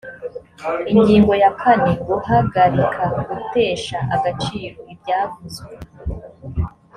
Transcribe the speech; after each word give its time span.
ingingo 0.91 1.33
ya 1.43 1.51
kane 1.61 1.91
guhagarika 2.07 3.03
gutesha 3.31 3.97
agaciro 4.15 4.79
ibyavuzwe 4.93 5.71